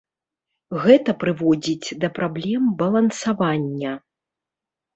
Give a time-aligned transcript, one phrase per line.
[0.85, 3.95] Гэта прыводзіць да праблем балансавання.